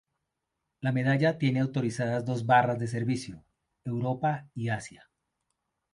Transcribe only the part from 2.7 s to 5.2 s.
de servicio: Europa y Asia.